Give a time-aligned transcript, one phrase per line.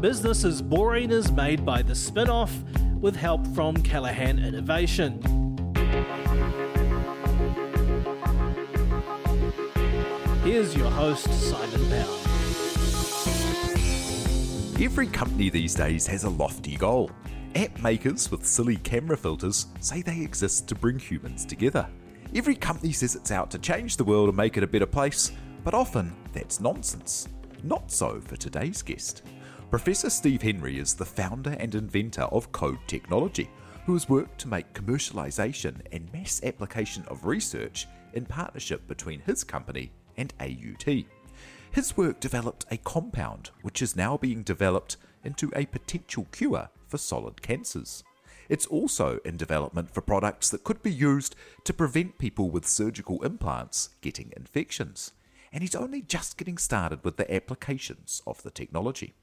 [0.00, 2.50] Business is Boring is made by the Spinoff
[3.00, 5.22] with help from Callaghan Innovation.
[10.44, 12.26] Here's your host, Simon Pound.
[14.82, 17.10] Every company these days has a lofty goal.
[17.54, 21.88] App makers with silly camera filters say they exist to bring humans together.
[22.34, 25.32] Every company says it's out to change the world and make it a better place,
[25.64, 27.28] but often that's nonsense.
[27.62, 29.22] Not so for today's guest.
[29.68, 33.50] Professor Steve Henry is the founder and inventor of Kode Technology,
[33.84, 39.42] who has worked to make commercialization and mass application of research in partnership between his
[39.42, 41.04] company and AUT.
[41.72, 46.96] His work developed a compound which is now being developed into a potential cure for
[46.96, 48.04] solid cancers.
[48.48, 53.20] It's also in development for products that could be used to prevent people with surgical
[53.24, 55.10] implants getting infections.
[55.52, 59.14] And he's only just getting started with the applications of the technology.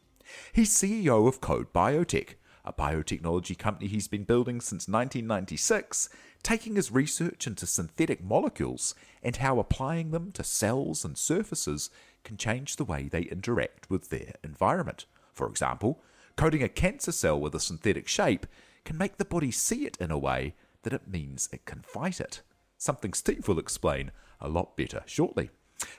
[0.52, 2.36] He's CEO of Kode Biotech,
[2.66, 6.10] a biotechnology company he's been building since 1996,
[6.44, 11.90] taking his research into synthetic molecules and how applying them to cells and surfaces
[12.24, 15.06] can change the way they interact with their environment.
[15.34, 16.02] For example,
[16.36, 18.46] coating a cancer cell with a synthetic shape
[18.86, 22.20] can make the body see it in a way that it means it can fight
[22.20, 22.42] it.
[22.78, 25.50] Something Steve will explain a lot better shortly.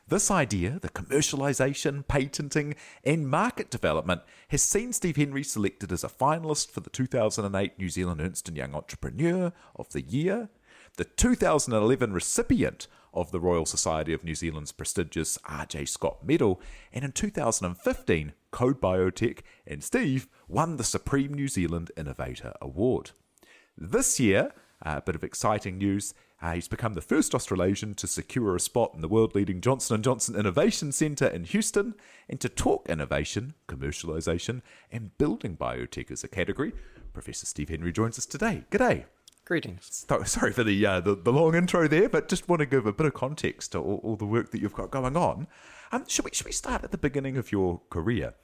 [0.08, 2.74] This idea, the commercialization, patenting,
[3.04, 7.88] and market development, has seen Steve Henry selected as a finalist for the 2008 New
[7.88, 10.48] Zealand Ernst & Young Entrepreneur of the Year,
[10.96, 15.86] the 2011 recipient of the Royal Society of New Zealand's prestigious R.J.
[15.86, 16.60] Scott Medal,
[16.92, 23.12] and in 2015, Kode Biotech and Steve won the Supreme New Zealand Innovator Award.
[23.76, 24.52] This year,
[24.82, 26.14] a bit of exciting news.
[26.44, 30.04] Uh, he's become the first Australasian to secure a spot in the world-leading Johnson &
[30.04, 31.94] Johnson Innovation Centre in Houston,
[32.28, 34.60] and to talk innovation, commercialisation,
[34.92, 36.74] and building biotech as a category.
[37.14, 38.66] Professor Steve Henry joins us today.
[38.70, 39.06] G'day.
[39.46, 40.04] Greetings.
[40.06, 42.84] So, sorry for the, uh, the, the long intro there, but just want to give
[42.84, 45.46] a bit of context to all, all the work that you've got going on.
[45.92, 48.34] Um, should we should we start at the beginning of your career?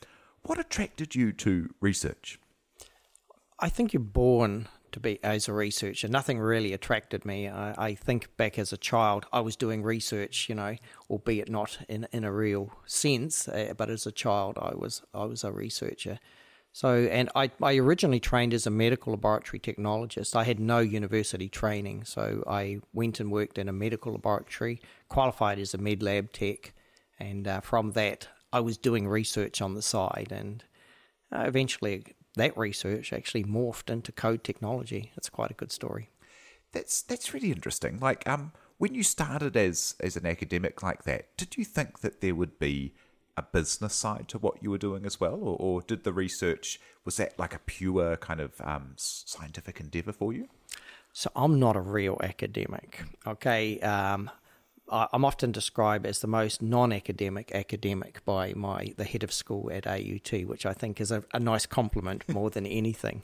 [0.41, 2.41] What attracted you to research?
[3.59, 6.09] I think you're born to be as a researcher.
[6.09, 7.49] Nothing really attracted me.
[7.49, 10.77] I, I, think back as a child, I was doing research, you know,
[11.09, 15.25] albeit not in in a real sense, uh, but as a child, I was I
[15.25, 16.19] was a researcher.
[16.73, 20.37] So, and I, I originally trained as a medical laboratory technologist.
[20.37, 25.59] I had no university training, so I went and worked in a medical laboratory, qualified
[25.59, 26.73] as a med lab tech,
[27.19, 30.63] and uh, from that, I was doing research on the side, and
[31.33, 32.05] uh, eventually
[32.37, 35.13] that research actually morphed into Kode technology.
[35.17, 36.11] It's quite a good story.
[36.73, 37.99] That's that's really interesting.
[37.99, 42.21] Like, um, when you started as as an academic like that, did you think that
[42.21, 42.95] there would be
[43.37, 46.81] a business side to what you were doing as well, or, or did the research
[47.05, 50.49] was that like a pure kind of um, scientific endeavor for you?
[51.13, 53.03] So I'm not a real academic.
[53.27, 54.31] Okay, um,
[54.91, 59.87] I'm often described as the most non-academic academic by my the head of school at
[59.87, 63.23] AUT, which I think is a, a nice compliment more than anything.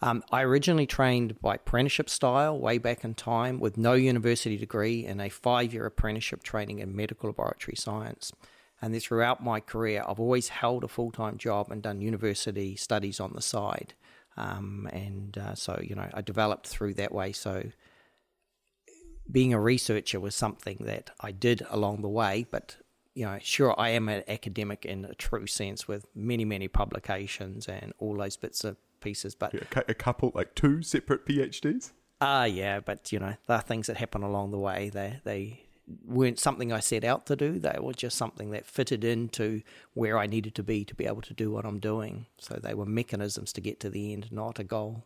[0.00, 5.06] Um, I originally trained by apprenticeship style way back in time with no university degree
[5.06, 8.32] and a five-year apprenticeship training in medical laboratory science.
[8.80, 13.20] And then throughout my career, I've always held a full-time job and done university studies
[13.20, 13.94] on the side.
[14.36, 17.30] Um, and uh, so, you know, I developed through that way.
[17.30, 17.62] So
[19.30, 22.76] being a researcher was something that I did along the way, but
[23.14, 27.68] you know, sure, I am an academic in a true sense with many, many publications
[27.68, 29.34] and all those bits of pieces.
[29.34, 29.54] But
[29.88, 31.92] a couple, like two separate PhDs.
[32.20, 34.90] Ah, uh, yeah, but you know, there are things that happen along the way.
[34.90, 35.64] They they
[36.06, 37.58] weren't something I set out to do.
[37.58, 39.62] They were just something that fitted into
[39.94, 42.26] where I needed to be to be able to do what I'm doing.
[42.38, 45.04] So they were mechanisms to get to the end, not a goal.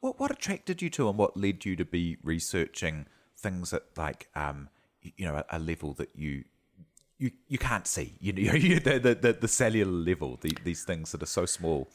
[0.00, 3.06] What what attracted you to and what led you to be researching
[3.38, 4.68] things at like um
[5.02, 6.44] you know a, a level that you
[7.18, 11.12] you you can't see you know the, the the, the cellular level the, these things
[11.12, 11.88] that are so small.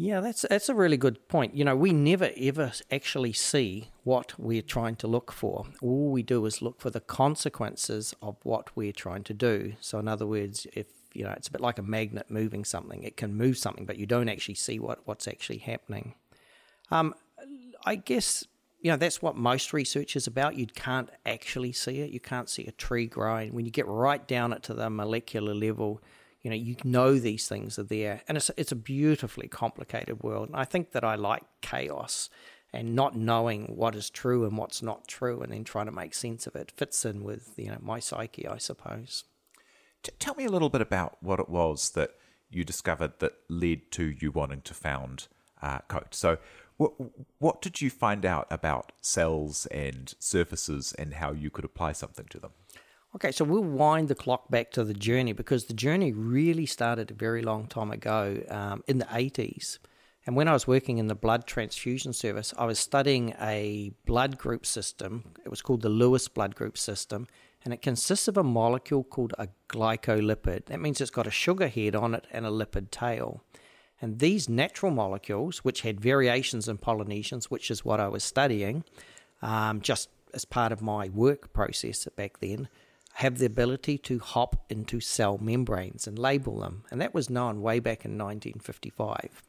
[0.00, 1.56] Yeah, that's that's a really good point.
[1.56, 5.66] You know, we never ever actually see what we're trying to look for.
[5.82, 9.74] All we do is look for the consequences of what we're trying to do.
[9.80, 13.02] So, in other words, if you know, it's a bit like a magnet moving something.
[13.02, 16.14] It can move something, but you don't actually see what what's actually happening.
[16.92, 17.12] Um,
[17.84, 18.46] I guess
[18.80, 20.56] you know that's what most research is about.
[20.56, 22.10] You can't actually see it.
[22.10, 23.52] You can't see a tree growing.
[23.52, 26.00] When you get right down it to the molecular level,
[26.42, 30.48] you know you know these things are there, and it's it's a beautifully complicated world.
[30.48, 32.30] And I think that I like chaos
[32.72, 36.14] and not knowing what is true and what's not true, and then trying to make
[36.14, 39.24] sense of it fits in with you know my psyche, I suppose.
[40.02, 42.12] T- tell me a little bit about what it was that
[42.50, 45.26] you discovered that led to you wanting to found
[45.60, 46.14] uh, Coat.
[46.14, 46.38] So
[46.78, 46.92] what
[47.38, 52.26] what did you find out about cells and surfaces and how you could apply something
[52.30, 52.52] to them?
[53.14, 57.10] Okay, so we'll wind the clock back to the journey because the journey really started
[57.10, 59.78] a very long time ago um, in the 80s.
[60.26, 64.36] And when I was working in the blood transfusion service, I was studying a blood
[64.36, 65.32] group system.
[65.42, 67.26] It was called the Lewis blood group system,
[67.64, 70.66] and it consists of a molecule called a glycolipid.
[70.66, 73.42] That means it's got a sugar head on it and a lipid tail.
[74.00, 78.84] And these natural molecules, which had variations in Polynesians, which is what I was studying,
[79.42, 82.68] um, just as part of my work process back then,
[83.14, 86.84] have the ability to hop into cell membranes and label them.
[86.90, 89.42] And that was known way back in 1955.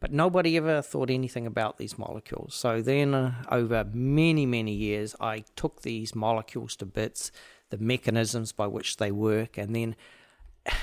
[0.00, 2.54] But nobody ever thought anything about these molecules.
[2.54, 7.30] So then, uh, over many, many years, I took these molecules to bits,
[7.70, 9.96] the mechanisms by which they work, and then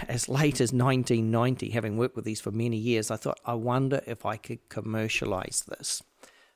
[0.08, 4.02] as late as 1990, having worked with these for many years, I thought, I wonder
[4.06, 6.04] if I could commercialize this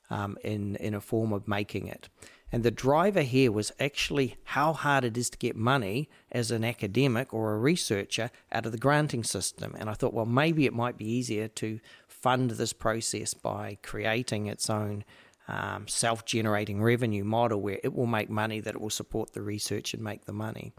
[0.10, 2.10] um, in, in a form of making it.
[2.51, 6.63] And the driver here was actually how hard it is to get money as an
[6.63, 9.75] academic or a researcher out of the granting system.
[9.77, 14.45] And I thought, well, maybe it might be easier to fund this process by creating
[14.45, 15.04] its own
[15.48, 19.42] um, self generating revenue model where it will make money that it will support the
[19.42, 20.74] research and make the money.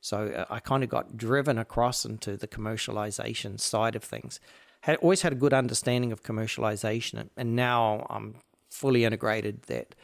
[0.00, 4.40] So uh, I kind of got driven across into the commercialization side of things.
[4.82, 8.36] Had always had a good understanding of commercialization, and now I'm
[8.70, 9.94] fully integrated that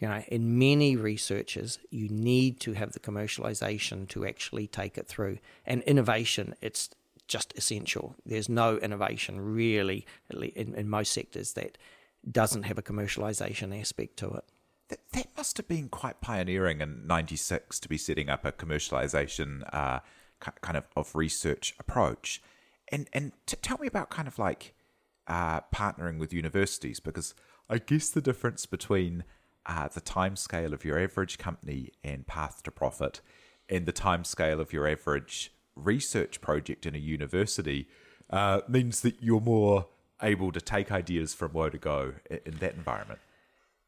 [0.00, 5.06] you know in many researches you need to have the commercialization to actually take it
[5.06, 5.38] through.
[5.64, 6.90] And innovation it's
[7.28, 8.16] just essential.
[8.26, 11.78] There's no innovation really in, in most sectors that
[12.30, 14.44] doesn't have a commercialization aspect to it
[14.88, 19.62] that, that must have been quite pioneering in 96 to be setting up a commercialization
[19.72, 20.00] uh,
[20.40, 22.42] kind of, of research approach.
[22.92, 24.74] And, and t- tell me about kind of like
[25.26, 27.34] uh, partnering with universities, because
[27.68, 29.24] I guess the difference between
[29.66, 33.20] uh, the time scale of your average company and path to profit
[33.68, 37.88] and the time scale of your average research project in a university
[38.30, 39.86] uh, means that you're more
[40.22, 43.20] able to take ideas from where to go in, in that environment.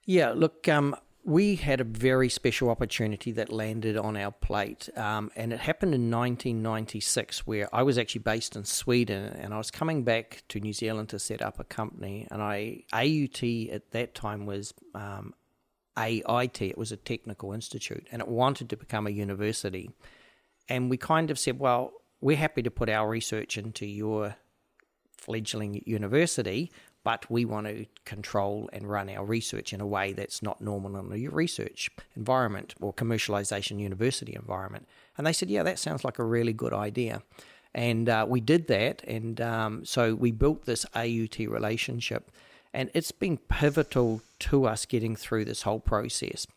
[0.07, 0.95] Yeah, look, um,
[1.25, 5.95] we had a very special opportunity that landed on our plate, um, and it happened
[5.95, 10.61] in 1996, where I was actually based in Sweden, and I was coming back to
[10.61, 12.29] New Zealand to set up a company.
[12.31, 15.35] And I AUT at that time was um,
[15.99, 19.91] AIT; it was a technical institute, and it wanted to become a university.
[20.69, 24.37] And we kind of said, well, we're happy to put our research into your
[25.17, 26.71] fledgling university
[27.07, 30.97] but we want to control and run our research in a way that's not normal
[30.97, 34.89] in a research environment or commercialization university environment.
[35.17, 37.23] And they said, yeah, that sounds like a really good idea.
[37.73, 39.05] And uh, we did that.
[39.05, 42.33] And um, so we built this AUT relationship.
[42.75, 46.49] And it's been pivotal to us getting through this whole process.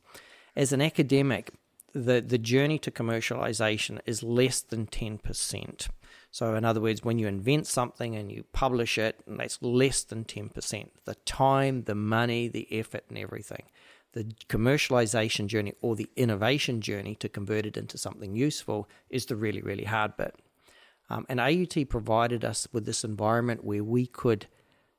[0.56, 1.52] As an academic,
[1.94, 5.88] the, the journey to commercialization is less than 10%.
[6.32, 10.04] So, in other words, when you invent something and you publish it, and that's less
[10.04, 10.90] than 10%.
[11.06, 13.64] The time, the money, the effort, and everything.
[14.14, 19.36] The commercialization journey or the innovation journey to convert it into something useful is the
[19.36, 20.36] really, really hard bit.
[21.10, 24.48] Um, and AUT provided us with this environment where we could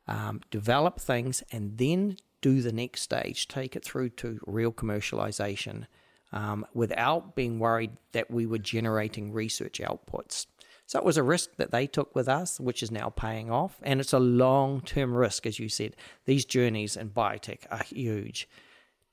[0.09, 5.87] um, develop things and then do the next stage, take it through to real commercialization
[6.33, 10.47] um, without being worried that we were generating research outputs.
[10.87, 13.79] So it was a risk that they took with us, which is now paying off.
[13.83, 15.95] And it's a long term risk, as you said.
[16.25, 18.49] These journeys in biotech are huge.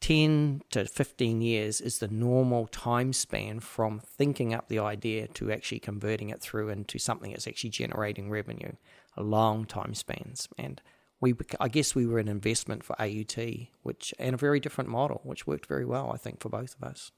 [0.01, 5.51] 10 to 15 years is the normal time span from thinking up the idea to
[5.51, 8.73] actually converting it through into something that's actually generating revenue.
[9.15, 10.47] A long time spans.
[10.57, 10.81] And
[11.19, 13.37] we, I guess we were an investment for AUT,
[13.83, 16.87] which and a very different model, which worked very well, I think, for both of
[16.87, 17.11] us.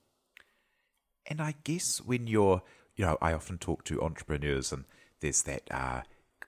[1.26, 2.62] And I guess when you're,
[2.96, 4.86] you know, I often talk to entrepreneurs, and
[5.20, 6.02] there's that uh,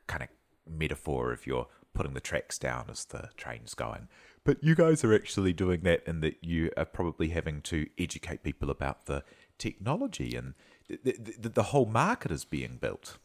[0.08, 0.29] kind of
[0.70, 4.08] metaphor of you're putting the tracks down as the train's going.
[4.43, 8.43] But you guys are actually doing that, in that you are probably having to educate
[8.43, 9.24] people about the
[9.58, 10.53] technology and
[10.88, 13.17] the, the, the whole market is being built.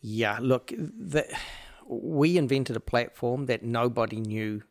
[0.00, 1.26] Yeah, look, the,
[1.88, 4.62] we invented a platform that nobody knew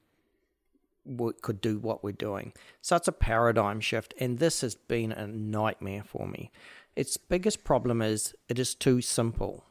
[1.41, 2.53] could do what we're doing.
[2.81, 6.51] So it's a paradigm shift, and this has been a nightmare for me.
[6.95, 9.65] Its biggest problem is it is too simple.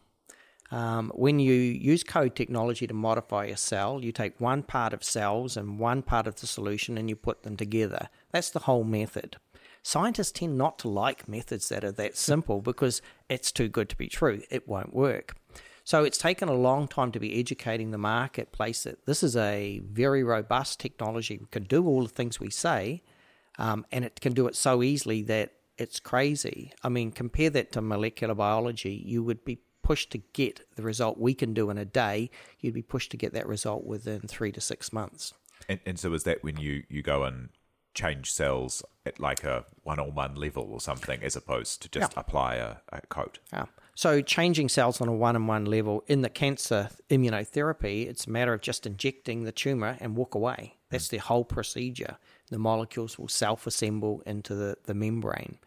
[0.70, 5.04] Um, when you use Kode technology to modify a cell, you take one part of
[5.04, 8.08] cells and one part of the solution and you put them together.
[8.32, 9.36] That's the whole method.
[9.82, 13.96] Scientists tend not to like methods that are that simple because it's too good to
[13.96, 14.42] be true.
[14.50, 15.36] It won't work.
[15.84, 19.80] So it's taken a long time to be educating the marketplace that this is a
[19.84, 21.36] very robust technology.
[21.38, 23.02] We can do all the things we say,
[23.58, 26.72] um, and it can do it so easily that it's crazy.
[26.82, 29.02] I mean, compare that to molecular biology.
[29.04, 32.30] You would be pushed to get the result we can do in a day.
[32.60, 35.34] You'd be pushed to get that result within three to six months.
[35.68, 37.50] And, and so is that when you, you go and
[37.92, 42.20] change cells at like a one-on-one level or something as opposed to just yeah.
[42.20, 43.38] apply a, a coat?
[43.52, 43.66] Yeah.
[43.96, 48.60] So changing cells on a one-on-one level in the cancer immunotherapy, it's a matter of
[48.60, 50.74] just injecting the tumor and walk away.
[50.90, 52.18] That's the whole procedure.
[52.50, 55.58] The molecules will self-assemble into the, the membrane.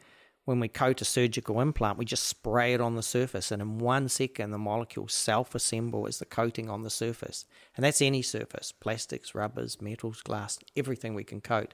[0.44, 3.80] When we coat a surgical implant, we just spray it on the surface, and in
[3.80, 7.46] one second, the molecules self assemble as the coating on the surface.
[7.76, 11.74] And that's any surface plastics, rubbers, metals, glass, everything we can coat.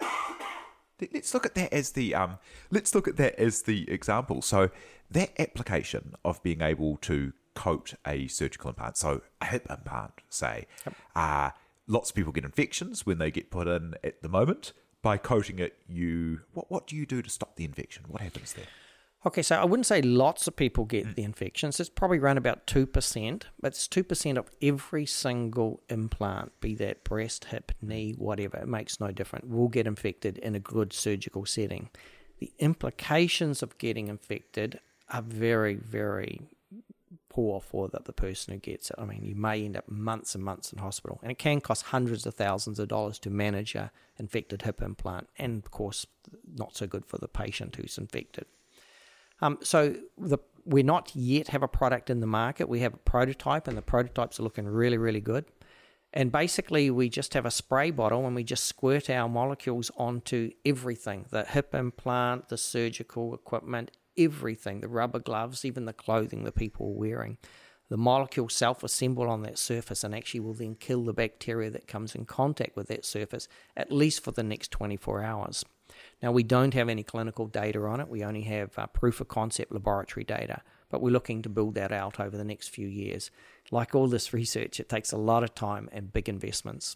[1.12, 2.38] Let's look at that as the um,
[2.72, 4.42] let's look at that as the example.
[4.42, 4.70] So
[5.12, 10.68] that application of being able to coat a surgical implant, so a hip implant, say,
[10.86, 10.96] yep.
[11.16, 11.50] uh,
[11.88, 14.74] lots of people get infections when they get put in at the moment.
[15.02, 18.06] By coating it, you what what do you do to stop the infection?
[18.08, 18.68] What happens there?
[19.26, 21.16] Okay, so I wouldn't say lots of people get mm.
[21.16, 21.80] the infections.
[21.80, 27.46] It's probably around about 2%, but it's 2% of every single implant, be that breast,
[27.46, 28.58] hip, knee, whatever.
[28.58, 29.46] It makes no difference.
[29.48, 31.90] Will get infected in a good surgical setting.
[32.40, 36.42] The implications of getting infected are very, very
[37.30, 38.98] poor for the, the person who gets it.
[39.00, 41.86] I mean, you may end up months and months in hospital, and it can cost
[41.86, 46.06] hundreds of thousands of dollars to manage a infected hip implant, and of course,
[46.54, 48.46] not so good for the patient who's infected.
[49.44, 52.70] Um, so the we not yet have a product in the market.
[52.70, 55.44] We have a prototype, and the prototypes are looking really, really good.
[56.14, 60.52] And basically, we just have a spray bottle and we just squirt our molecules onto
[60.64, 66.56] everything the hip implant, the surgical equipment, everything the rubber gloves, even the clothing that
[66.56, 67.38] people are wearing.
[67.90, 71.88] The molecules self assemble on that surface and actually will then kill the bacteria that
[71.88, 75.66] comes in contact with that surface, at least for the next 24 hours.
[76.24, 79.28] Now, we don't have any clinical data on it, we only have uh, proof of
[79.28, 83.30] concept laboratory data, but we're looking to build that out over the next few years.
[83.72, 86.96] Like all this research, it takes a lot of time and big investments.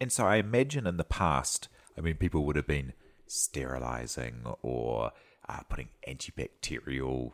[0.00, 2.92] And so I imagine in the past, I mean, people would have been
[3.26, 5.10] sterilizing or
[5.48, 7.32] uh, putting antibacterial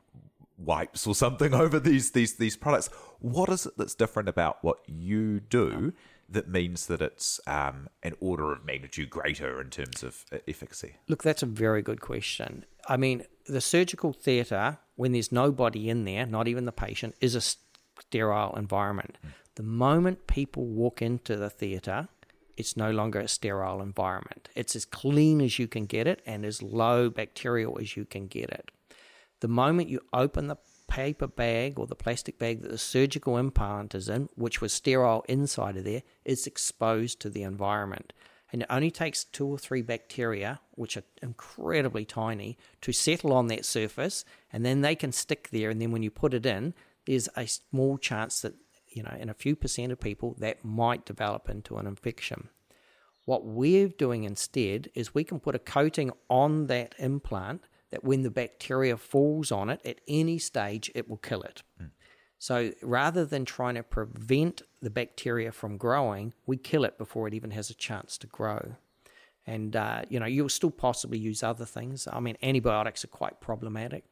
[0.57, 2.88] wipes or something over these these these products.
[3.19, 5.92] What is it that's different about what you do
[6.33, 10.97] that means that it's um, an order of magnitude greater in terms of uh, efficacy?
[11.09, 12.65] Look, that's a very good question.
[12.89, 17.35] I mean, the surgical theatre, when there's nobody in there, not even the patient, is
[17.35, 17.43] a
[18.01, 19.19] sterile environment.
[19.25, 19.31] Mm.
[19.55, 22.09] The moment people walk into the theatre,
[22.57, 24.49] it's no longer a sterile environment.
[24.55, 28.27] It's as clean as you can get it and as low bacterial as you can
[28.27, 28.71] get it.
[29.41, 30.57] The moment you open the
[30.93, 35.25] paper bag or the plastic bag that the surgical implant is in, which was sterile
[35.27, 38.13] inside of there, is exposed to the environment.
[38.53, 43.47] And it only takes two or three bacteria, which are incredibly tiny, to settle on
[43.47, 45.71] that surface, and then they can stick there.
[45.71, 46.75] And then when you put it in,
[47.07, 48.55] there's a small chance that,
[48.89, 52.51] you know, in a few percent of people, that might develop into an infection.
[53.25, 58.23] What we're doing instead is we can put a coating on that implant that when
[58.23, 61.63] the bacteria falls on it at any stage, it will kill it.
[61.81, 61.91] Mm.
[62.39, 67.35] So rather than trying to prevent the bacteria from growing, we kill it before it
[67.35, 68.75] even has a chance to grow.
[69.47, 72.09] And, uh, you know, you'll still possibly use other things.
[72.13, 74.05] I mean, antibiotics are quite problematic.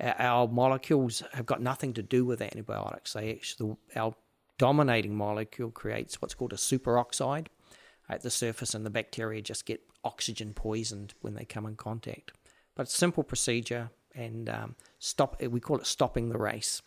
[0.00, 3.12] Our molecules have got nothing to do with antibiotics.
[3.12, 4.14] They actually, our
[4.58, 7.46] dominating molecule creates what's called a superoxide.
[8.08, 12.32] at the surface, and the bacteria just get oxygen poisoned when they come in contact.
[12.74, 15.40] But it's a simple procedure, and um, stop.
[15.42, 16.82] We call it stopping the race.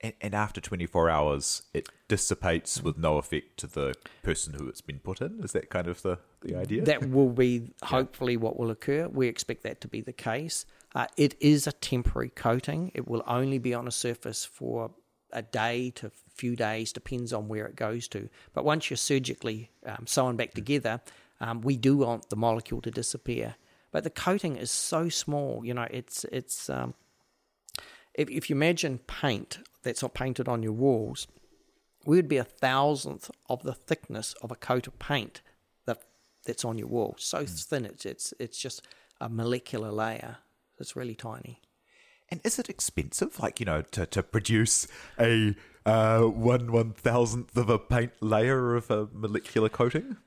[0.00, 4.82] And, and after 24 hours, it dissipates with no effect to the person who it's
[4.82, 5.40] been put in.
[5.42, 6.84] Is that kind of the, the idea?
[6.84, 9.08] That will be hopefully what will occur.
[9.08, 10.66] We expect that to be the case.
[10.94, 12.92] Uh, it is a temporary coating.
[12.94, 14.90] It will only be on a surface for
[15.32, 18.28] a day to a few days, depends on where it goes to.
[18.54, 21.00] But once you're surgically um, sewn back together,
[21.40, 23.56] um, we do want the molecule to disappear.
[23.96, 26.92] But the coating is so small, you know, it's it's um,
[28.12, 31.26] if, if you imagine paint that's not painted on your walls,
[32.04, 35.40] we would be a thousandth of the thickness of a coat of paint
[35.86, 36.02] that
[36.44, 37.14] that's on your wall.
[37.18, 37.64] So mm.
[37.64, 38.86] thin, it's it's it's just
[39.18, 40.36] a molecular layer.
[40.78, 41.62] It's really tiny.
[42.28, 44.86] And is it expensive, like you know, to to produce
[45.18, 50.18] a uh, one one thousandth of a paint layer of a molecular coating?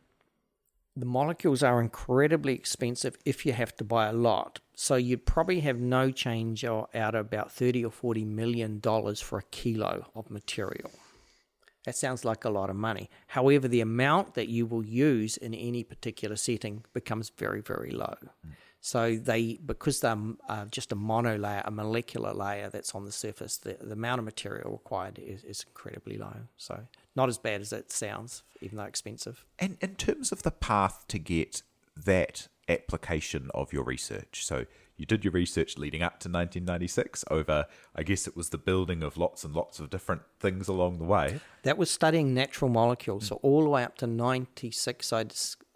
[1.00, 4.60] The molecules are incredibly expensive if you have to buy a lot.
[4.76, 9.40] So you'd probably have no change out of about 30 or 40 million dollars for
[9.40, 10.92] a kilo of material.
[11.86, 13.10] That sounds like a lot of money.
[13.28, 18.16] However, the amount that you will use in any particular setting becomes very, very low.
[18.82, 23.58] So they, because they're uh, just a monolayer, a molecular layer that's on the surface,
[23.58, 26.36] the, the amount of material required is, is incredibly low.
[26.58, 26.82] So
[27.20, 29.46] not as bad as it sounds, even though expensive.
[29.60, 31.64] And in terms of the path to get
[31.98, 37.66] that application of your research, so you did your research leading up to 1996 over,
[37.94, 41.04] I guess it was the building of lots and lots of different things along the
[41.04, 41.42] way.
[41.64, 43.28] That was studying natural molecules.
[43.28, 45.26] So all the way up to 96, I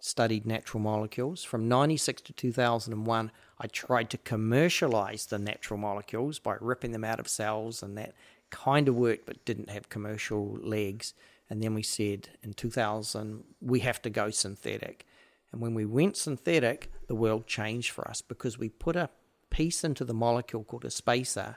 [0.00, 1.44] studied natural molecules.
[1.44, 7.20] From 96 to 2001, I tried to commercialize the natural molecules by ripping them out
[7.20, 8.14] of cells, and that
[8.48, 11.12] kind of worked but didn't have commercial legs.
[11.50, 15.06] And then we said in 2000, we have to go synthetic.
[15.52, 19.10] And when we went synthetic, the world changed for us because we put a
[19.50, 21.56] piece into the molecule called a spacer.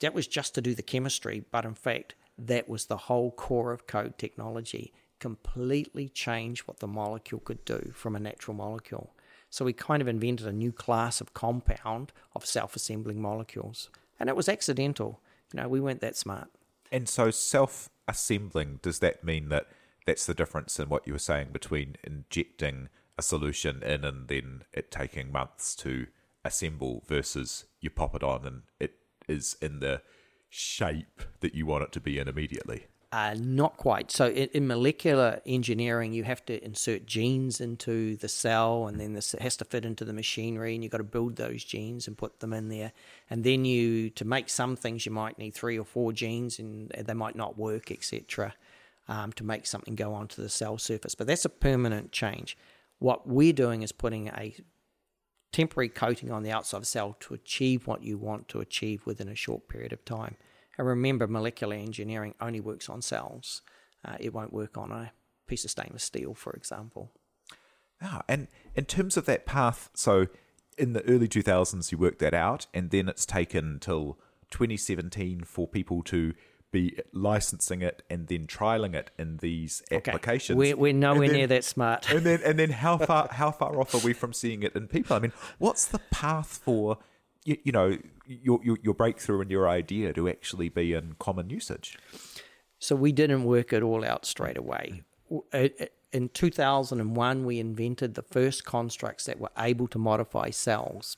[0.00, 3.72] That was just to do the chemistry, but in fact, that was the whole core
[3.72, 4.92] of Kode technology.
[5.18, 9.14] Completely changed what the molecule could do from a natural molecule.
[9.50, 13.88] So we kind of invented a new class of compound of self assembling molecules.
[14.18, 15.20] And it was accidental.
[15.52, 16.48] You know, we weren't that smart.
[16.94, 19.66] And so self assembling, does that mean that
[20.06, 24.62] that's the difference in what you were saying between injecting a solution in and then
[24.72, 26.06] it taking months to
[26.44, 28.94] assemble versus you pop it on and it
[29.26, 30.02] is in the
[30.48, 32.86] shape that you want it to be in immediately?
[33.14, 34.10] Uh, not quite.
[34.10, 39.12] So in, in, molecular engineering, you have to insert genes into the cell, and then
[39.12, 42.18] this has to fit into the machinery, and you've got to build those genes and
[42.18, 42.90] put them in there.
[43.30, 46.90] And then you, to make some things, you might need three or four genes, and
[46.90, 48.52] they might not work, etc.,
[49.06, 51.14] um, to make something go onto the cell surface.
[51.14, 52.58] But that's a permanent change.
[52.98, 54.56] What we're doing is putting a
[55.52, 59.06] temporary coating on the outside of the cell to achieve what you want to achieve
[59.06, 60.34] within a short period of time.
[60.78, 63.62] And remember, molecular engineering only works on cells.
[64.04, 65.12] Uh, it won't work on a
[65.46, 67.12] piece of stainless steel, for example.
[68.02, 70.26] Ah, and in terms of that path, so
[70.76, 74.18] in the early 2000s, you worked that out, and then it's taken till
[74.50, 76.34] 2017 for people to
[76.74, 80.10] be licensing it and then trialing it in these okay.
[80.10, 80.58] applications.
[80.58, 82.10] We're, we're nowhere then, near that smart.
[82.10, 84.88] and then and then how far how far off are we from seeing it in
[84.88, 85.14] people?
[85.16, 86.98] I mean, what's the path for
[87.44, 91.50] you, you know your, your your breakthrough and your idea to actually be in common
[91.50, 91.98] usage?
[92.78, 95.02] So we didn't work it all out straight away.
[96.12, 101.16] In 2001, we invented the first constructs that were able to modify cells.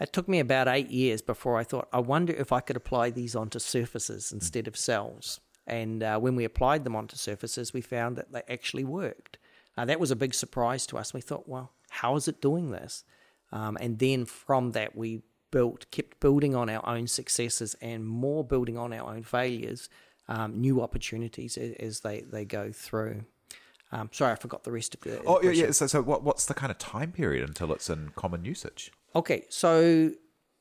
[0.00, 3.10] It took me about eight years before I thought, I wonder if I could apply
[3.10, 5.40] these onto surfaces instead of cells.
[5.66, 9.38] And uh, when we applied them onto surfaces, we found that they actually worked.
[9.78, 11.14] Uh, that was a big surprise to us.
[11.14, 13.04] We thought, well, how is it doing this?
[13.52, 15.22] Um, and then from that, we
[15.54, 19.88] built, kept building on our own successes and more building on our own failures,
[20.26, 23.24] um, new opportunities as, as, they, they go through.
[23.92, 25.22] Um, sorry, I forgot the rest of the.
[25.24, 25.70] Oh, yeah, yeah.
[25.70, 28.90] So, so what, what's the kind of time period until it's in common usage?
[29.14, 30.10] Okay, so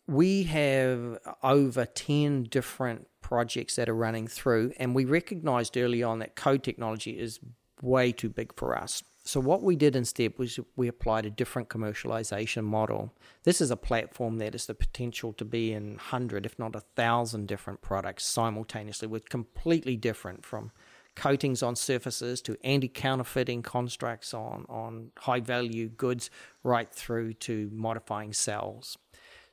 [0.08, 6.20] we have over 10 different projects that are running through, and we recognized early on
[6.20, 7.40] that Kode technology is
[7.82, 9.02] way too big for us.
[9.26, 13.14] So, what we did instead was we applied a different commercialization model.
[13.44, 16.84] This is a platform that has the potential to be in 100, if not a
[16.96, 20.72] 1,000 different products simultaneously, with completely different from
[21.16, 26.30] coatings on surfaces to anti counterfeiting constructs on, on high value goods,
[26.64, 28.98] right through to modifying cells.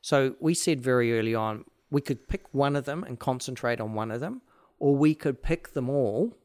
[0.00, 3.94] So we said very early on we could pick one of them and concentrate on
[3.94, 4.42] one of them,
[4.78, 6.36] or we could pick them all,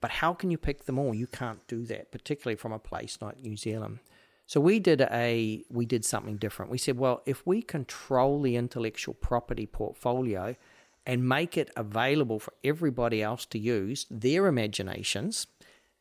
[0.00, 1.14] But how can you pick them all?
[1.14, 3.98] You can't do that, particularly from a place like New Zealand.
[4.46, 6.70] So we did a we did something different.
[6.70, 10.56] We said, well, if we control the intellectual property portfolio
[11.04, 15.46] and make it available for everybody else to use their imaginations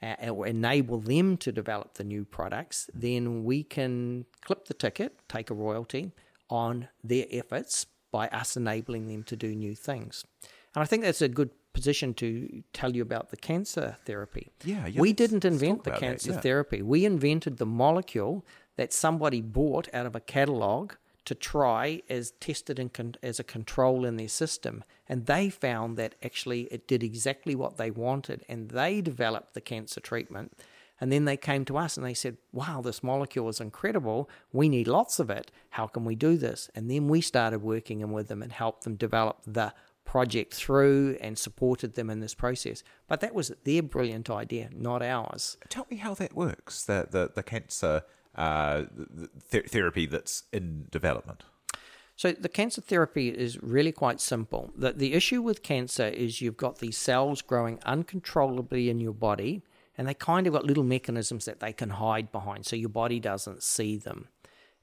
[0.01, 5.17] uh, or enable them to develop the new products, then we can clip the ticket,
[5.27, 6.11] take a royalty
[6.49, 10.23] on their efforts by us enabling them to do new things.
[10.73, 14.51] And I think that's a good position to tell you about the cancer therapy.
[14.65, 16.39] Yeah, yeah we didn't invent the that, cancer yeah.
[16.39, 16.81] therapy.
[16.81, 18.43] We invented the molecule
[18.77, 20.93] that somebody bought out of a catalog
[21.25, 25.97] to try as tested and con- as a control in their system, and they found
[25.97, 30.57] that actually it did exactly what they wanted, and they developed the cancer treatment.
[30.99, 34.27] And then they came to us and they said, Wow, this molecule is incredible.
[34.51, 35.51] We need lots of it.
[35.69, 36.71] How can we do this?
[36.73, 39.73] And then we started working in with them and helped them develop the
[40.07, 42.81] project through and supported them in this process.
[43.07, 45.57] But that was their brilliant idea, not ours.
[45.69, 46.83] Tell me how that works.
[46.85, 48.03] The the the cancer
[48.35, 48.83] uh,
[49.51, 51.43] th- therapy that's in development.
[52.15, 54.71] So the cancer therapy is really quite simple.
[54.75, 59.61] The, the issue with cancer is you've got these cells growing uncontrollably in your body,
[59.95, 63.19] and they kind of got little mechanisms that they can hide behind, so your body
[63.19, 64.29] doesn't see them.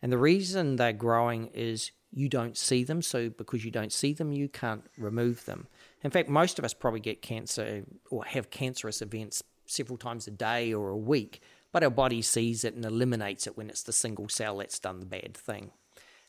[0.05, 4.13] And the reason they're growing is you don't see them, so because you don't see
[4.13, 5.67] them, you can't remove them.
[6.03, 10.31] In fact, most of us probably get cancer or have cancerous events several times a
[10.31, 11.41] day or a week,
[11.73, 15.01] but our body sees it and eliminates it when it's the single cell that's done
[15.01, 15.71] the bad thing.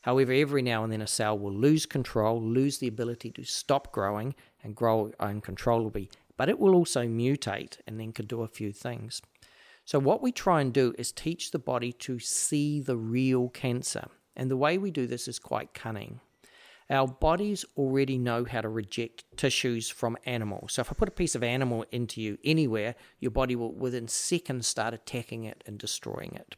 [0.04, 3.92] However, every now and then a cell will lose control, lose the ability to stop
[3.92, 8.72] growing and grow uncontrollably, but it will also mutate and then can do a few
[8.72, 9.22] things.
[9.86, 14.08] So, what we try and do is teach the body to see the real cancer.
[14.36, 16.19] And the way we do this is quite cunning.
[16.89, 20.74] Our bodies already know how to reject tissues from animals.
[20.74, 24.08] So, if I put a piece of animal into you anywhere, your body will within
[24.08, 26.56] seconds start attacking it and destroying it.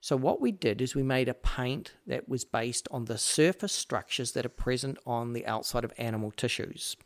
[0.00, 3.72] So, what we did is we made a paint that was based on the surface
[3.72, 6.96] structures that are present on the outside of animal tissues.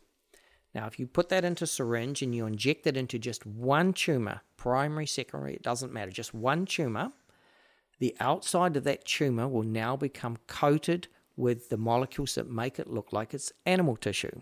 [0.75, 4.41] Now, if you put that into syringe and you inject it into just one tumor,
[4.57, 7.13] primary, secondary, it doesn't matter, just one tumor,
[7.99, 11.07] the outside of that tumor will now become coated
[11.37, 14.41] with the molecules that make it look like it's animal tissue.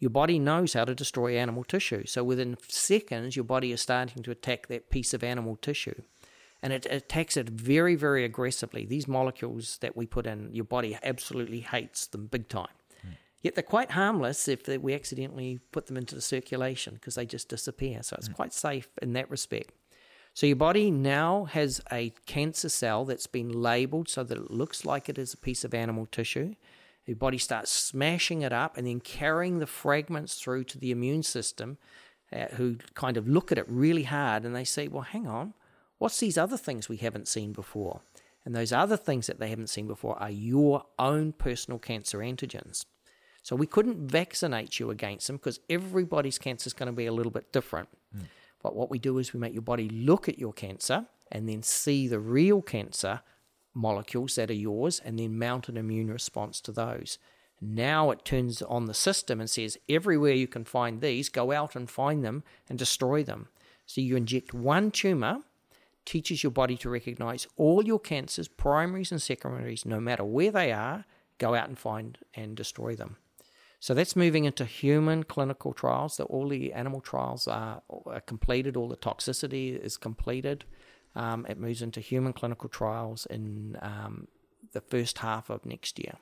[0.00, 2.04] Your body knows how to destroy animal tissue.
[2.04, 6.02] So within seconds, your body is starting to attack that piece of animal tissue.
[6.62, 8.86] And it attacks it very, very aggressively.
[8.86, 12.68] These molecules that we put in, your body absolutely hates them big time.
[13.42, 17.24] Yet they're quite harmless if they, we accidentally put them into the circulation because they
[17.24, 18.02] just disappear.
[18.02, 19.72] So it's quite safe in that respect.
[20.34, 24.84] So your body now has a cancer cell that's been labeled so that it looks
[24.84, 26.54] like it is a piece of animal tissue.
[27.06, 31.22] Your body starts smashing it up and then carrying the fragments through to the immune
[31.22, 31.78] system,
[32.32, 35.54] uh, who kind of look at it really hard and they say, Well, hang on,
[35.98, 38.02] what's these other things we haven't seen before?
[38.44, 42.84] And those other things that they haven't seen before are your own personal cancer antigens.
[43.42, 47.12] So we couldn't vaccinate you against them because everybody's cancer is going to be a
[47.12, 47.88] little bit different.
[48.14, 48.24] Hmm.
[48.62, 51.62] But what we do is we make your body look at your cancer and then
[51.62, 53.22] see the real cancer
[53.72, 57.18] molecules that are yours and then mount an immune response to those.
[57.60, 61.76] Now it turns on the system and says, everywhere you can find these, go out
[61.76, 63.48] and find them and destroy them.
[63.86, 65.40] So you inject one tumor,
[66.04, 70.72] teaches your body to recognize all your cancers, primaries and secondaries, no matter where they
[70.72, 71.04] are,
[71.38, 73.16] go out and find and destroy them.
[73.80, 76.18] So that's moving into human clinical trials.
[76.18, 80.64] That all the animal trials are, are completed, all the toxicity is completed.
[81.16, 84.28] Um, it moves into human clinical trials in um,
[84.72, 86.14] the first half of next year.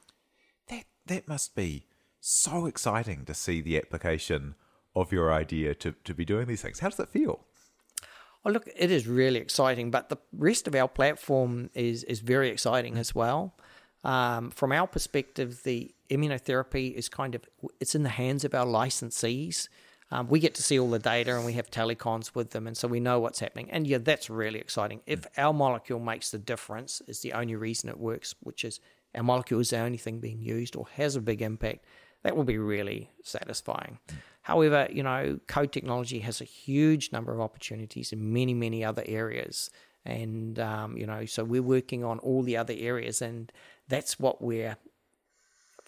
[0.69, 1.87] That that must be
[2.21, 4.55] so exciting to see the application
[4.95, 6.81] of your idea to, to be doing these things.
[6.81, 7.45] How does that feel?
[8.45, 12.51] Oh, look, it is really exciting, but the rest of our platform is is very
[12.51, 13.55] exciting as well.
[14.05, 17.43] Um, from our perspective, the immunotherapy is kind of
[17.81, 19.69] it's in the hands of our licensees.
[20.11, 22.77] Um, we get to see all the data and we have telecons with them, and
[22.77, 23.71] so we know what's happening.
[23.71, 25.01] And yeah, that's really exciting.
[25.07, 28.81] If our molecule makes the difference, is the only reason it works, which is
[29.15, 31.85] our molecule is the only thing being used or has a big impact.
[32.23, 33.99] That will be really satisfying.
[34.43, 39.05] However, you know, Kode technology has a huge number of opportunities in many, many other
[39.07, 39.71] areas.
[40.05, 43.53] And, um, you know, so we're working on all the other areas, and
[43.89, 44.79] that's what we're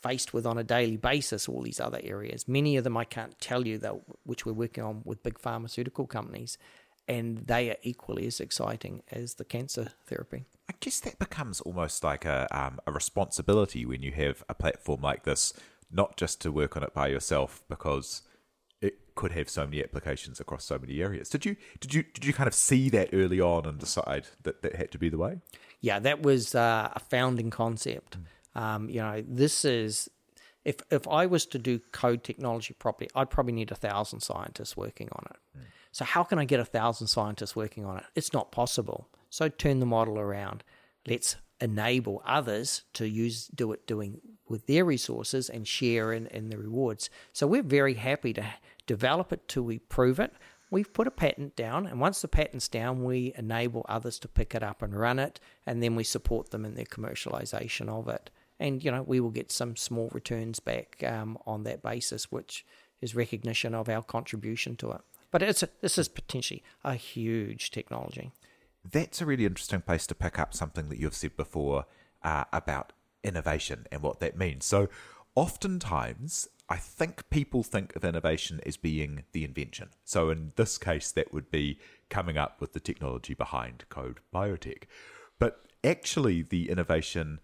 [0.02, 2.48] faced with on a daily basis, all these other areas.
[2.48, 6.06] Many of them I can't tell you, though, which we're working on with big pharmaceutical
[6.06, 6.58] companies,
[7.06, 10.44] and they are equally as exciting as the cancer therapy.
[10.68, 15.00] I guess that becomes almost like a um, a responsibility when you have a platform
[15.00, 15.52] like this,
[15.90, 18.22] not just to work on it by yourself because
[18.80, 21.28] it could have so many applications across so many areas.
[21.28, 24.62] Did you did you did you kind of see that early on and decide that
[24.62, 25.40] that had to be the way?
[25.80, 28.16] Yeah, that was uh, a founding concept.
[28.54, 30.10] Um, you know, this is
[30.64, 34.76] if if I was to do Kode technology properly, I'd probably need a thousand scientists
[34.76, 35.36] working on it.
[35.92, 38.04] So how can I get a thousand scientists working on it?
[38.14, 39.08] It's not possible.
[39.28, 40.62] So turn the model around.
[41.06, 46.48] Let's enable others to use do it doing with their resources and share in, in
[46.48, 47.10] the rewards.
[47.32, 48.44] So we're very happy to
[48.86, 50.32] develop it till we prove it.
[50.70, 54.54] We've put a patent down, and once the patent's down, we enable others to pick
[54.54, 58.30] it up and run it, and then we support them in their commercialization of it.
[58.60, 62.64] And you know, we will get some small returns back um, on that basis, which
[63.00, 65.00] is recognition of our contribution to it.
[65.30, 68.32] But it's a, this is potentially a huge technology.
[68.88, 71.86] That's a really interesting place to pick up something that you've said before
[72.22, 72.92] uh, about
[73.24, 74.66] innovation and what that means.
[74.66, 74.88] So,
[75.34, 79.88] oftentimes, I think people think of innovation as being the invention.
[80.04, 81.78] So, in this case, that would be
[82.10, 84.84] coming up with the technology behind Kode Biotech.
[85.38, 87.40] But actually, the innovation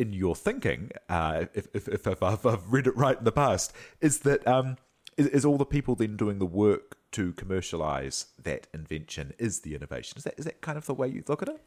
[0.00, 3.70] in your thinking, uh, if, if, if, if, I've read it right in the past,
[4.00, 4.78] is that um,
[5.18, 9.74] is, is all the people then doing the work to commercialize that invention is the
[9.74, 10.16] innovation.
[10.16, 11.60] Is that is that kind of the way you look at it?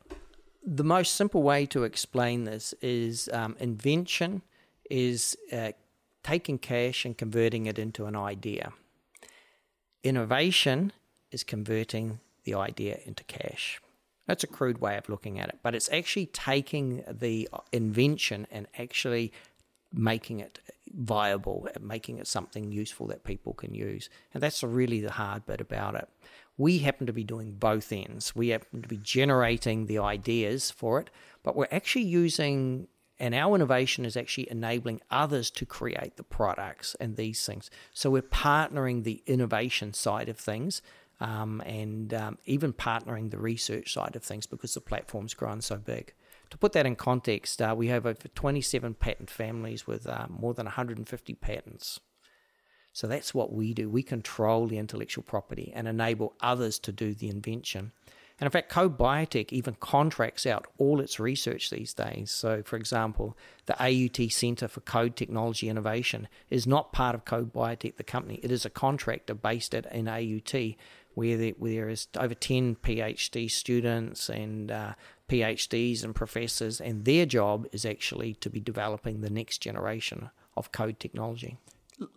[0.66, 4.42] The most simple way to explain this is um, invention
[4.90, 5.74] is uh,
[6.24, 8.74] taking cash and converting it into an idea.
[10.04, 10.92] Innovation
[11.32, 13.80] is converting the idea into cash.
[14.26, 18.68] That's a crude way of looking at it, but it's actually taking the invention and
[18.78, 19.34] actually
[19.92, 20.60] making it
[20.96, 24.10] viable, making it something useful that people can use.
[24.34, 26.08] And that's really the hard bit about it.
[26.58, 28.36] We happen to be doing both ends.
[28.36, 31.10] We happen to be generating the ideas for it,
[31.44, 32.88] but we're actually using,
[33.20, 37.70] and our innovation is actually enabling others to create the products and these things.
[37.92, 40.82] So we're partnering the innovation side of things.
[41.24, 45.78] Um, and um, even partnering the research side of things because the platform's grown so
[45.78, 46.14] big.
[46.50, 50.54] To put that in context, uh, we have over 27 patent families with uh, more
[50.54, 52.02] than 150 patents.
[52.92, 53.90] So that's what we do.
[53.90, 57.92] We control the intellectual property and enable others to do the invention.
[58.40, 62.32] And in fact, Kode Biotech even contracts out all its research these days.
[62.32, 67.52] So, for example, the AUT Centre for Kode Technology Innovation is not part of Kode
[67.52, 68.40] Biotech, the company.
[68.44, 70.76] It is a contractor based at in AUT
[71.14, 74.94] where there, where there is over 10 PhD students and uh,
[75.30, 80.72] PhDs and professors, and their job is actually to be developing the next generation of
[80.72, 81.58] Kode technology.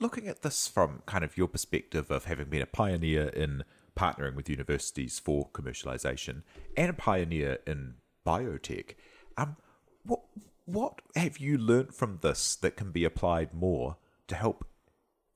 [0.00, 3.64] Looking at this from kind of your perspective of having been a pioneer in
[3.96, 6.42] partnering with universities for commercialization
[6.76, 7.94] and a pioneer in
[8.26, 8.94] biotech,
[9.36, 9.56] um,
[10.04, 10.20] what
[10.64, 14.66] what have you learnt from this that can be applied more to help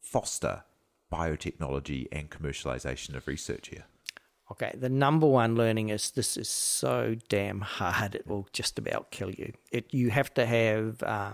[0.00, 0.64] foster
[1.10, 3.84] biotechnology and commercialization of research here?
[4.50, 9.10] Okay, the number one learning is this is so damn hard, it will just about
[9.10, 9.52] kill you.
[9.70, 11.32] It, you have to have uh,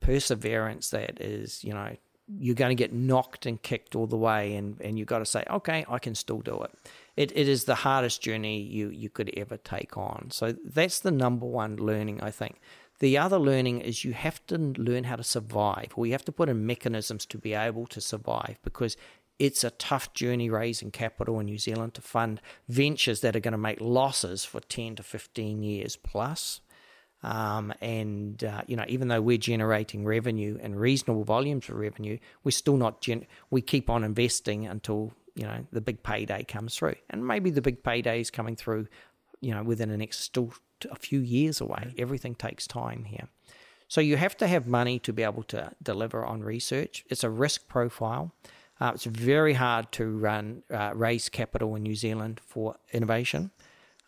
[0.00, 1.96] perseverance that is, you know,
[2.38, 5.26] you're going to get knocked and kicked all the way, and, and you've got to
[5.26, 6.70] say, okay, I can still do it.
[7.16, 10.28] It, it is the hardest journey you, you could ever take on.
[10.30, 12.60] So that's the number one learning, I think.
[13.00, 16.48] The other learning is you have to learn how to survive, you have to put
[16.48, 18.96] in mechanisms to be able to survive because
[19.38, 23.52] it's a tough journey raising capital in New Zealand to fund ventures that are going
[23.52, 26.60] to make losses for 10 to 15 years plus.
[27.22, 32.18] Um, and uh, you know, even though we're generating revenue and reasonable volumes of revenue,
[32.44, 33.00] we're still not.
[33.00, 37.50] Gen- we keep on investing until you know the big payday comes through, and maybe
[37.50, 38.88] the big payday is coming through,
[39.40, 40.52] you know, within the next still
[40.90, 41.94] a few years away.
[41.98, 43.28] Everything takes time here,
[43.88, 47.04] so you have to have money to be able to deliver on research.
[47.08, 48.32] It's a risk profile.
[48.80, 53.50] Uh, it's very hard to run uh, raise capital in New Zealand for innovation.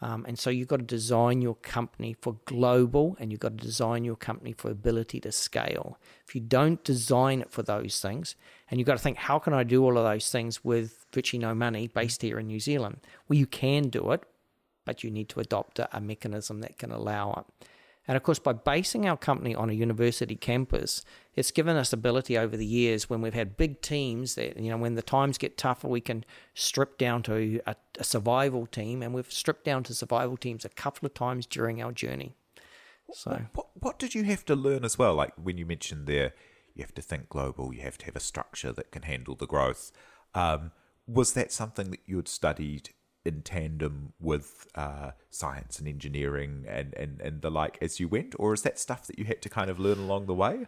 [0.03, 3.65] Um, and so you've got to design your company for global and you've got to
[3.65, 5.97] design your company for ability to scale.
[6.27, 8.35] If you don't design it for those things,
[8.69, 11.41] and you've got to think, how can I do all of those things with virtually
[11.41, 12.99] no money based here in New Zealand?
[13.29, 14.25] Well, you can do it,
[14.85, 17.67] but you need to adopt a, mechanism that can allow it.
[18.09, 21.05] And of course, by basing our company on a university campus,
[21.37, 24.77] it's given us ability over the years when we've had big teams that, you know,
[24.77, 29.03] when the times get tougher, we can strip down to a, a survival team.
[29.03, 32.35] And we've stripped down to survival teams a couple of times during our journey.
[33.13, 35.15] So, what, what did you have to learn as well?
[35.15, 36.33] Like when you mentioned there,
[36.75, 39.47] you have to think global, you have to have a structure that can handle the
[39.47, 39.93] growth.
[40.35, 40.73] Um,
[41.07, 42.91] was that something that you had studied
[43.25, 48.35] in tandem with uh, science and engineering and, and, and the like as you went,
[48.39, 50.67] or is that stuff that you had to kind of learn along the way?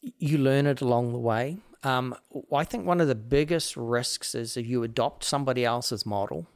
[0.00, 1.58] You learn it along the way.
[1.82, 2.14] Um,
[2.52, 6.46] I think one of the biggest risks is if you adopt somebody else's model.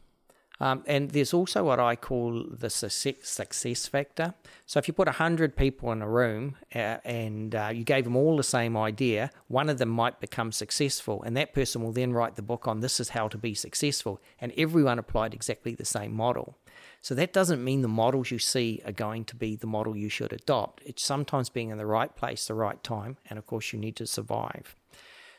[0.61, 4.35] Um, and there's also what I call the success, factor.
[4.67, 8.17] So if you put 100 people in a room uh, and uh, you gave them
[8.17, 12.13] all the same idea, one of them might become successful, and that person will then
[12.13, 14.21] write the book on this is how to be successful.
[14.41, 16.57] And everyone applied exactly the same model.
[17.01, 20.09] So that doesn't mean the models you see are going to be the model you
[20.09, 20.83] should adopt.
[20.87, 23.97] It's sometimes being in the right place, the right time, and of course, you need
[23.97, 24.77] to survive.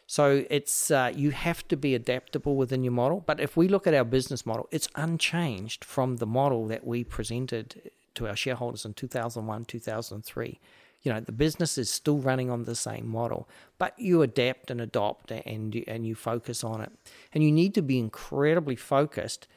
[0.07, 3.23] So it's uh, you have to be adaptable within your model.
[3.25, 7.03] But if we look at our business model, it's unchanged from the model that we
[7.03, 10.59] presented to our shareholders in 2001, 2003.
[11.01, 14.79] You know, the business is still running on the same model, but you adapt and
[14.79, 16.91] adopt and and you focus on it.
[17.33, 19.47] And you need to be incredibly focused,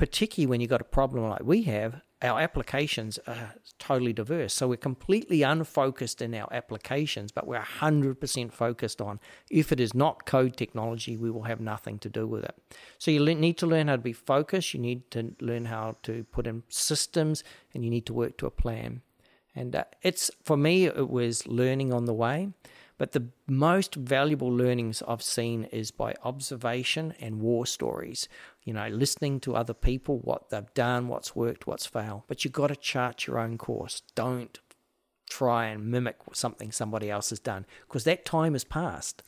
[0.00, 4.54] particularly when you've got a problem like we have our applications are totally diverse.
[4.54, 9.94] So we're completely unfocused in our applications, but we're 100% focused on if it is
[9.94, 12.54] not Kode technology, we will have nothing to do with it.
[12.98, 16.24] So you need to learn how to be focused, you need to learn how to
[16.24, 19.02] put in systems, and you need to work to a plan.
[19.54, 22.48] And uh, it's for me, it was learning on the way.
[23.00, 28.28] But the most valuable learnings I've seen is by observation and war stories.
[28.62, 32.24] You know, listening to other people, what they've done, what's worked, what's failed.
[32.26, 34.02] But you've got to chart your own course.
[34.14, 34.60] Don't
[35.30, 39.22] try and mimic something somebody else has done because that time has passed.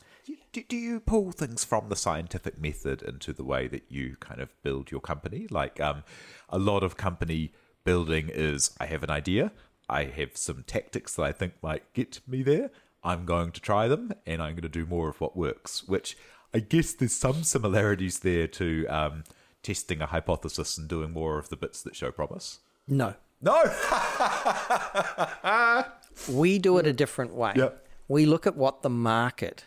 [0.51, 4.39] Do, do you pull things from the scientific method into the way that you kind
[4.39, 5.47] of build your company?
[5.49, 6.03] Like um,
[6.47, 9.51] a lot of company building is I have an idea,
[9.89, 12.69] I have some tactics that I think might get me there,
[13.03, 16.17] I'm going to try them and I'm going to do more of what works, which
[16.53, 19.23] I guess there's some similarities there to um,
[19.61, 22.59] testing a hypothesis and doing more of the bits that show promise.
[22.87, 23.15] No.
[23.41, 23.61] No!
[26.29, 27.53] we do it a different way.
[27.55, 27.85] Yep.
[28.07, 29.65] We look at what the market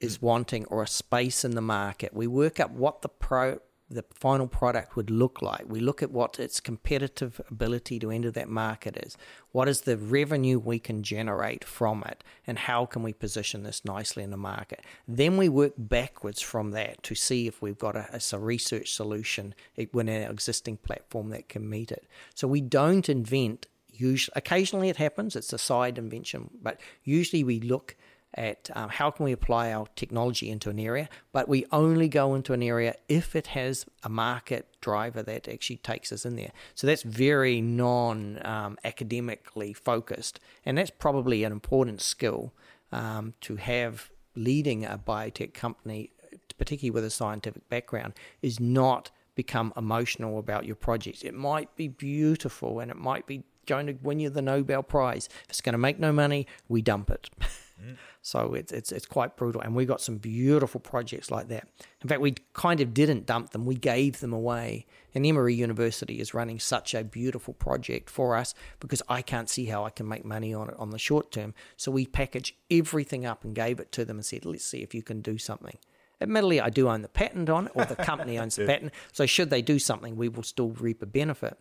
[0.00, 2.14] is wanting or a space in the market.
[2.14, 5.64] We work up what the pro the final product would look like.
[5.66, 9.16] We look at what its competitive ability to enter that market is.
[9.50, 13.84] What is the revenue we can generate from it, and how can we position this
[13.84, 14.84] nicely in the market?
[15.08, 19.54] Then we work backwards from that to see if we've got a, a research solution
[19.92, 22.06] within our existing platform that can meet it.
[22.34, 23.66] So we don't invent.
[23.88, 25.34] Usually, occasionally it happens.
[25.34, 27.96] It's a side invention, but usually we look
[28.34, 32.34] at um, how can we apply our technology into an area, but we only go
[32.34, 36.52] into an area if it has a market driver that actually takes us in there.
[36.74, 42.52] So that's very non um, academically focused, and that's probably an important skill
[42.92, 46.10] um, to have leading a biotech company,
[46.56, 51.22] particularly with a scientific background, is not become emotional about your projects.
[51.22, 55.28] It might be beautiful and it might be going to win you the Nobel Prize.
[55.44, 57.30] If it's going to make no money, we dump it.
[57.82, 57.96] Mm.
[58.22, 61.66] So it's, it's it's quite brutal, and we got some beautiful projects like that.
[62.02, 64.86] In fact, we kind of didn't dump them; we gave them away.
[65.14, 69.66] And Emory University is running such a beautiful project for us because I can't see
[69.66, 71.54] how I can make money on it on the short term.
[71.76, 74.94] So we packaged everything up and gave it to them and said, "Let's see if
[74.94, 75.78] you can do something."
[76.20, 78.92] Admittedly, I do own the patent on it, or the company owns the patent.
[79.12, 81.58] So should they do something, we will still reap a benefit.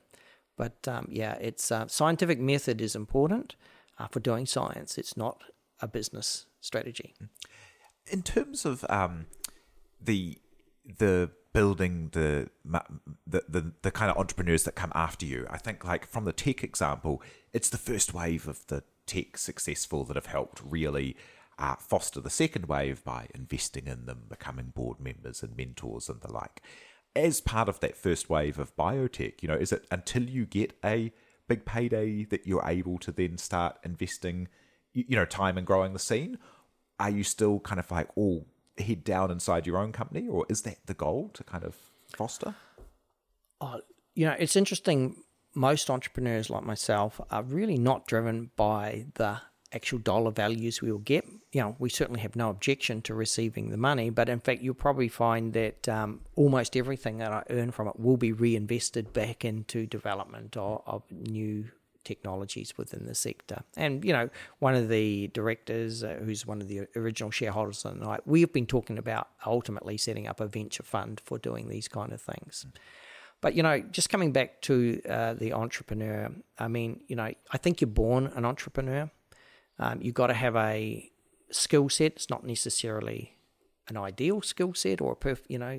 [0.58, 3.56] But um, yeah, it's uh, scientific method is important
[3.98, 4.98] uh, for doing science.
[4.98, 5.42] It's not
[5.82, 7.14] a business strategy.
[8.08, 9.28] In terms of um,
[10.02, 10.38] the
[10.98, 12.50] the building the,
[13.28, 16.34] the the the kind of entrepreneurs that come after you, I think like from the
[16.34, 17.22] tech example,
[17.54, 21.16] it's the first wave of the tech successful that have helped really
[21.58, 26.22] uh, foster the second wave by investing in them, becoming board members and mentors and
[26.22, 26.62] the like.
[27.16, 30.78] As part of that first wave of biotech, you know, is it until you get
[30.86, 31.12] a
[31.48, 34.48] big payday that you're able to then start investing
[34.94, 36.38] you know time and growing the scene
[37.00, 38.46] are you still kind of like all
[38.78, 41.76] head down inside your own company or is that the goal to kind of
[42.16, 42.56] foster
[43.62, 43.82] oh,
[44.16, 45.16] you know it's interesting
[45.54, 51.00] most entrepreneurs like myself are really not driven by the actual dollar values we will
[51.00, 51.26] get.
[51.52, 54.74] You know, we certainly have no objection to receiving the money, but in fact, you'll
[54.74, 59.46] probably find that um, almost everything that I earn from it will be reinvested back
[59.46, 61.66] into development of, of new
[62.12, 63.60] technologies within the sector.
[63.84, 64.28] And, you know,
[64.66, 68.40] one of the directors, uh, who's one of the original shareholders on the night, we
[68.44, 72.22] have been talking about ultimately setting up a venture fund for doing these kind of
[72.32, 72.66] things.
[73.42, 74.74] But, you know, just coming back to
[75.18, 76.20] uh, the entrepreneur,
[76.58, 79.04] I mean, you know, I think you're born an entrepreneur.
[79.78, 81.10] Um, you've got to have a
[81.52, 82.12] skill set.
[82.18, 83.38] It's not necessarily
[83.88, 85.76] an ideal skill set or a perf- you know,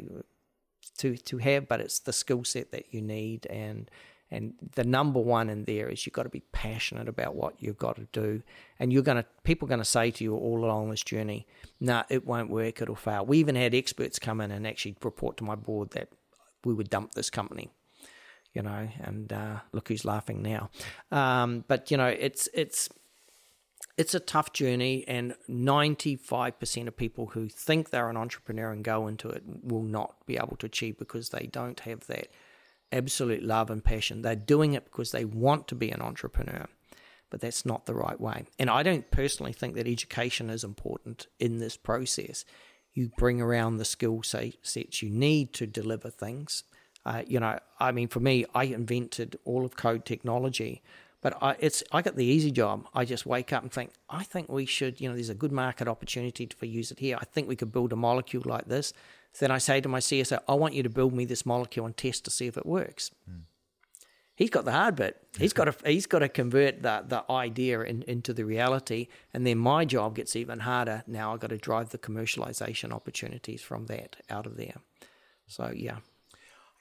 [0.99, 3.47] to, to have, but it's the skill set that you need.
[3.47, 3.91] And,
[4.31, 7.79] And the number one in there is you've got to be passionate about what you've
[7.79, 8.43] got to do.
[8.79, 11.47] And you're going to, people are going to say to you all along this journey,
[11.81, 13.27] nah, it won't work, it'll fail.
[13.27, 16.09] We even had experts come in and actually report to my board that
[16.65, 17.71] we would dump this company,
[18.55, 20.71] you know, and uh, look who's laughing now.
[21.11, 22.89] Um, but, you know, it's, it's,
[23.97, 29.09] it's a tough journey, and 95% of people who think they're an entrepreneur and go
[29.09, 32.29] into it will not be able to achieve because they don't have that
[32.93, 34.23] absolute love and passion.
[34.23, 36.67] They're doing it because they want to be an entrepreneur,
[37.31, 38.45] but that's not the right way.
[38.59, 42.45] And I don't personally think that education is important in this process.
[42.93, 46.65] You bring around the skill sets you need to deliver things.
[47.07, 50.83] Uh, you know, I mean, for me, I invented all of Kode technology
[51.21, 52.87] but I, it's I got the easy job.
[52.95, 55.53] I just wake up and think, I think we should, you know, there's a good
[55.53, 57.19] market opportunity for use it here.
[57.21, 58.93] I think we could build a molecule like this.
[59.33, 61.87] So then I say to my CSO, I want you to build me this molecule
[61.87, 63.11] and test to see if it works.
[63.31, 63.43] Mm.
[64.35, 65.23] He's got the hard bit.
[65.37, 69.47] He's got to he's got to convert the the idea in, into the reality, and
[69.47, 71.05] then my job gets even harder.
[71.07, 74.77] Now I've got to drive the commercialization opportunities from that out of there.
[75.47, 75.99] So yeah,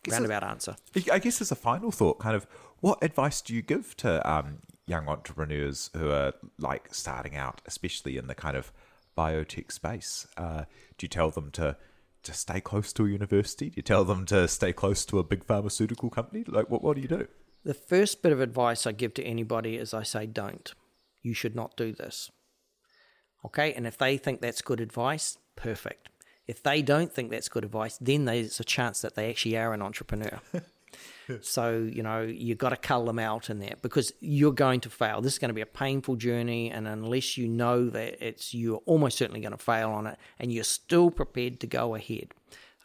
[0.09, 0.77] roundabout answer.
[1.11, 2.47] I guess as a final thought, kind of
[2.79, 8.15] what advice do you give to um, young entrepreneurs who are like starting out, especially
[8.15, 8.71] in the kind of
[9.17, 10.27] biotech space?
[10.37, 10.63] Uh,
[10.97, 11.75] do you tell them to
[12.23, 13.69] to stay close to a university?
[13.69, 16.43] Do you tell them to stay close to a big pharmaceutical company?
[16.47, 17.27] Like, what what do you do?
[17.63, 20.73] The first bit of advice I give to anybody is I say, don't.
[21.21, 22.31] You should not do this.
[23.45, 26.09] Okay, and if they think that's good advice, perfect.
[26.47, 29.73] If they don't think that's good advice, then there's a chance that they actually are
[29.73, 30.39] an entrepreneur.
[31.41, 34.89] so, you know, you've got to cull them out in there because you're going to
[34.89, 35.21] fail.
[35.21, 36.71] This is going to be a painful journey.
[36.71, 40.51] And unless you know that it's, you're almost certainly going to fail on it and
[40.51, 42.33] you're still prepared to go ahead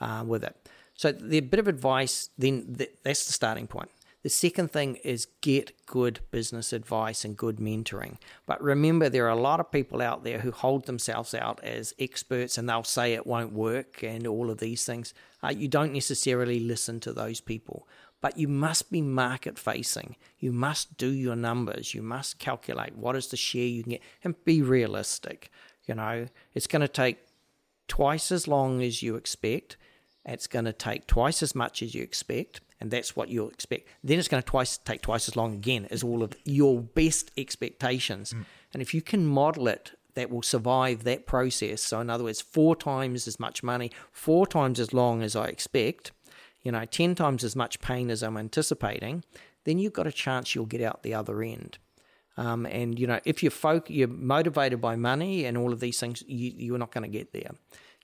[0.01, 0.57] uh, with it.
[0.97, 3.91] So, the bit of advice, then that's the starting point.
[4.25, 8.17] The second thing is get good business advice and good mentoring.
[8.47, 11.93] But remember, there are a lot of people out there who hold themselves out as
[11.99, 15.13] experts and they'll say it won't work and all of these things.
[15.43, 17.87] Uh, you don't necessarily listen to those people.
[18.23, 20.17] But you must be market facing.
[20.39, 21.93] You must do your numbers.
[21.93, 25.51] You must calculate what is the share you can get and be realistic.
[25.85, 27.19] You know, it's going to take
[27.89, 29.77] twice as long as you expect.
[30.25, 33.89] It's going to take twice as much as you expect and that's what you'll expect.
[34.05, 37.31] Then it's going to twice take twice as long again as all of your best
[37.39, 38.35] expectations.
[38.35, 38.45] Mm.
[38.75, 41.81] And if you can model it, that will survive that process.
[41.81, 45.47] So in other words, four times as much money, four times as long as I
[45.47, 46.13] expect,
[46.63, 49.25] you know, ten times as much pain as I'm anticipating,
[49.65, 51.79] then you've got a chance you'll get out the other end.
[52.37, 55.99] Um, and you know, if you're folk, you're motivated by money and all of these
[55.99, 57.53] things, you, you're not going to get there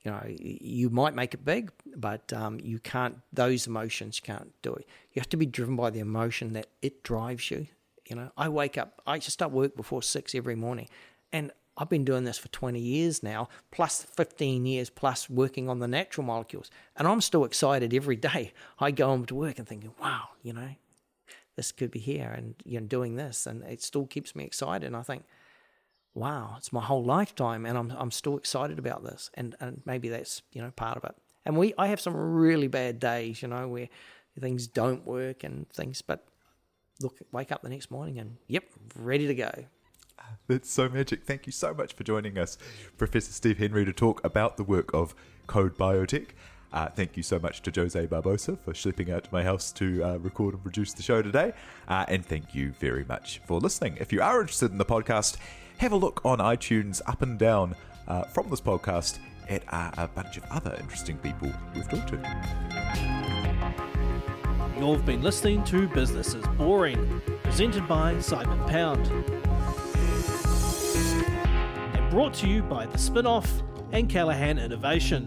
[0.02, 4.72] you know, you might make it big, but um, you can't, those emotions can't do
[4.72, 4.86] it.
[5.12, 7.66] You have to be driven by the emotion that it drives you.
[8.08, 10.88] You know, I wake up, I just start work before six every morning.
[11.32, 15.78] And I've been doing this for 20 years now, plus 15 years plus working on
[15.78, 16.70] the natural molecules.
[16.96, 18.52] And I'm still excited every day.
[18.78, 20.70] I go home to work and thinking, wow, you know,
[21.56, 23.46] this could be here and, you know, doing this.
[23.46, 24.86] And it still keeps me excited.
[24.86, 25.24] And I think,
[26.14, 30.08] wow, it's my whole lifetime, and I'm I'm still excited about this, and and maybe
[30.08, 31.14] that's you know part of it.
[31.44, 33.88] And we I have some really bad days, you know, where
[34.38, 36.26] things don't work and things, but
[37.00, 38.64] look, wake up the next morning and yep,
[38.96, 39.50] ready to go.
[40.48, 41.24] That's so magic.
[41.24, 42.58] Thank you so much for joining us,
[42.98, 45.14] Professor Steve Henry, to talk about the work of
[45.46, 46.28] Kode Biotech.
[46.72, 50.04] Uh, thank you so much to Jose Barbosa for slipping out to my house to
[50.04, 51.52] uh, record and produce the show today.
[51.88, 53.96] Uh, and thank you very much for listening.
[53.98, 55.36] If you are interested in the podcast,
[55.80, 57.74] have a look on iTunes up and down
[58.06, 59.18] uh, from this podcast
[59.48, 62.16] at uh, a bunch of other interesting people we've talked to.
[64.78, 69.06] You've been listening to Business is Boring, presented by Simon Pound.
[71.96, 73.48] And brought to you by The Spinoff
[73.92, 75.24] and Callaghan Innovation.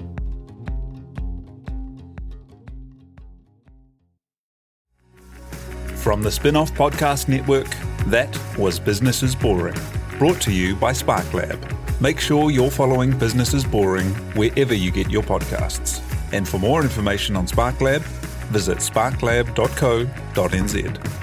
[5.96, 7.76] From the Spinoff Podcast Network,
[8.06, 9.74] that was Business is Boring
[10.18, 12.02] brought to you by SparkLab.
[12.02, 16.02] Make sure you're following Business is Boring wherever you get your podcasts.
[16.34, 18.02] And for more information on SparkLab,
[18.52, 21.23] visit sparklab.co.nz.